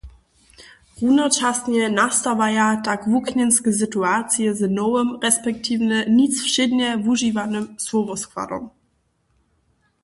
[1.01, 5.45] Runočasnje nastawaja tak wuknjenske situacije z nowym resp.
[6.19, 8.63] nic wšědnje wužiwanym słowoskładom.